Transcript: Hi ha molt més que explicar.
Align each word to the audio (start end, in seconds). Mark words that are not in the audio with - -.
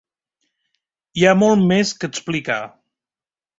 Hi 1.19 1.27
ha 1.27 1.35
molt 1.43 1.69
més 1.73 1.93
que 2.01 2.11
explicar. 2.15 2.59